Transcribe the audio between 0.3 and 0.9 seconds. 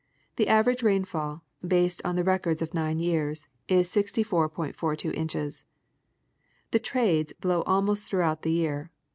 The average